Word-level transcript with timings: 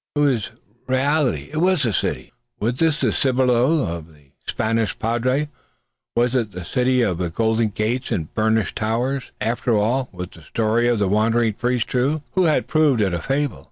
It 0.15 0.19
was 0.21 0.47
a 0.47 0.91
reality. 0.93 1.49
It 1.53 1.57
was 1.61 1.85
a 1.85 1.93
city! 1.93 2.33
Was 2.59 2.81
it 2.81 2.95
the 2.95 3.11
Cibolo 3.11 3.83
of 3.85 4.07
the 4.11 4.31
Spanish 4.47 4.97
padre? 4.97 5.47
Was 6.15 6.33
it 6.33 6.53
that 6.53 6.65
city 6.65 7.03
of 7.03 7.33
golden 7.35 7.67
gates 7.67 8.11
and 8.11 8.33
burnished 8.33 8.75
towers? 8.77 9.31
After 9.39 9.77
all, 9.77 10.09
was 10.11 10.29
the 10.29 10.41
story 10.41 10.87
of 10.87 10.97
the 10.97 11.07
wandering 11.07 11.53
priest 11.53 11.87
true? 11.87 12.23
Who 12.31 12.45
had 12.45 12.65
proved 12.67 12.99
it 12.99 13.13
a 13.13 13.21
fable? 13.21 13.59